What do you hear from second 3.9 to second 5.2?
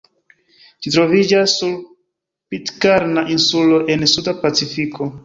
en suda Pacifiko.